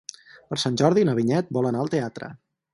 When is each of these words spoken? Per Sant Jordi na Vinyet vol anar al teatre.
Per 0.53 0.57
Sant 0.63 0.79
Jordi 0.83 1.05
na 1.09 1.15
Vinyet 1.21 1.53
vol 1.59 1.71
anar 1.73 1.85
al 1.85 1.95
teatre. 1.97 2.35